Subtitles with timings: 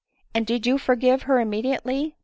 [0.33, 2.15] 173" And did you forgive her immediately?"